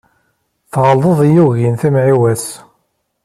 Tɣelḍeḍ 0.71 1.19
i 1.27 1.29
yugin 1.35 1.75
timɛiwa-s. 1.81 2.45